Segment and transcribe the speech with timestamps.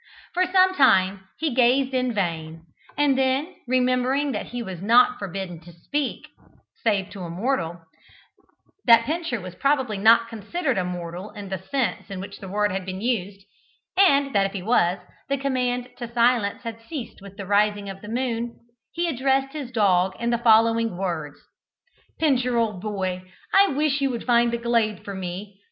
[0.33, 2.63] For some time he gazed in vain,
[2.97, 6.27] and then, remembering that he was not forbidden to speak
[6.83, 7.81] save to a mortal,
[8.85, 12.71] that Pincher was probably not considered a mortal in the sense in which the word
[12.71, 13.45] had been used,
[13.95, 14.97] and that if he was,
[15.29, 18.59] the command to silence had ceased with the rising of the moon,
[18.91, 21.37] he addressed his dog in the following words:
[22.17, 23.21] "Pincher, old boy,
[23.53, 25.59] I wish you would find the glade for me.